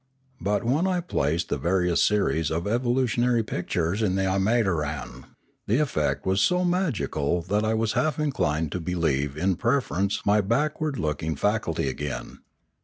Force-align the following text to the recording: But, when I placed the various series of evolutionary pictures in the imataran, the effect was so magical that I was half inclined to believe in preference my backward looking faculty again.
But, 0.41 0.63
when 0.63 0.87
I 0.87 0.99
placed 0.99 1.49
the 1.49 1.59
various 1.59 2.01
series 2.01 2.49
of 2.49 2.65
evolutionary 2.65 3.43
pictures 3.43 4.01
in 4.01 4.15
the 4.15 4.23
imataran, 4.23 5.25
the 5.67 5.77
effect 5.77 6.25
was 6.25 6.41
so 6.41 6.65
magical 6.65 7.43
that 7.43 7.63
I 7.63 7.75
was 7.75 7.93
half 7.93 8.17
inclined 8.17 8.71
to 8.71 8.79
believe 8.79 9.37
in 9.37 9.57
preference 9.57 10.25
my 10.25 10.41
backward 10.41 10.97
looking 10.97 11.35
faculty 11.35 11.87
again. 11.87 12.39